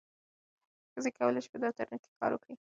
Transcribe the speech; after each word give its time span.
ښځې 0.93 1.09
کولی 1.17 1.41
شي 1.43 1.49
په 1.51 1.57
دفترونو 1.63 1.97
کې 2.03 2.11
کار 2.19 2.31
وکړي. 2.33 2.55